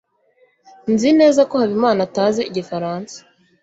nzi 0.93 1.09
neza 1.19 1.41
ko 1.49 1.55
habimana 1.61 1.99
atazi 2.07 2.41
igifaransa 2.49 3.17